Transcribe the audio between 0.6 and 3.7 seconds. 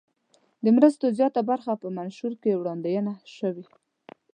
د مرستو زیاته برخه په منشور کې وړاندوینه شوې.